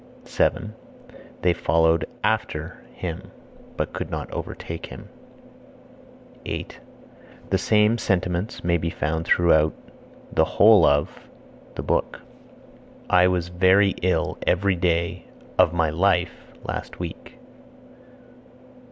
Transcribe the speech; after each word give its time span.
7. 0.25 0.73
They 1.43 1.53
followed 1.53 2.07
(after) 2.23 2.81
him, 2.95 3.29
but 3.77 3.93
could 3.93 4.09
not 4.09 4.31
overtake 4.33 4.87
him. 4.87 5.09
8. 6.43 6.79
The 7.51 7.59
same 7.59 7.99
sentiments 7.99 8.63
may 8.63 8.77
be 8.79 8.89
found 8.89 9.27
throughout 9.27 9.75
(the 10.33 10.43
whole 10.45 10.85
of) 10.87 11.29
the 11.75 11.83
book. 11.83 12.19
9. 13.11 13.23
I 13.25 13.27
was 13.27 13.49
very 13.49 13.91
ill 14.01 14.39
every 14.47 14.75
day 14.75 15.25
(of 15.59 15.71
my 15.71 15.91
life) 15.91 16.47
last 16.65 16.99
week. 16.99 17.37